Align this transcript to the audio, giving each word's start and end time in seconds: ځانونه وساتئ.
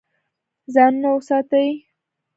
ځانونه 0.73 1.09
وساتئ. 1.13 1.69